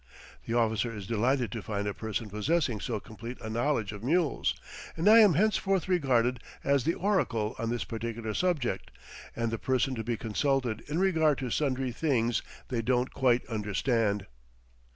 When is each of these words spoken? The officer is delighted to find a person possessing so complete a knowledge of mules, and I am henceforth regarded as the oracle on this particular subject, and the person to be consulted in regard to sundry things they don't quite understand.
The 0.47 0.55
officer 0.55 0.91
is 0.95 1.05
delighted 1.05 1.51
to 1.51 1.61
find 1.61 1.85
a 1.85 1.93
person 1.93 2.27
possessing 2.27 2.79
so 2.79 2.99
complete 2.99 3.37
a 3.39 3.51
knowledge 3.51 3.91
of 3.91 4.03
mules, 4.03 4.55
and 4.97 5.07
I 5.07 5.19
am 5.19 5.35
henceforth 5.35 5.87
regarded 5.87 6.39
as 6.63 6.85
the 6.85 6.95
oracle 6.95 7.53
on 7.59 7.69
this 7.69 7.83
particular 7.83 8.33
subject, 8.33 8.89
and 9.35 9.51
the 9.51 9.59
person 9.59 9.93
to 9.93 10.03
be 10.03 10.17
consulted 10.17 10.81
in 10.87 10.97
regard 10.97 11.37
to 11.37 11.51
sundry 11.51 11.91
things 11.91 12.41
they 12.69 12.81
don't 12.81 13.13
quite 13.13 13.45
understand. 13.45 14.25